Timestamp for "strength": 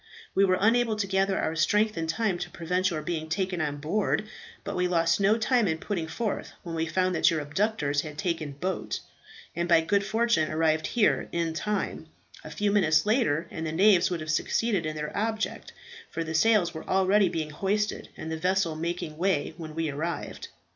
1.55-1.95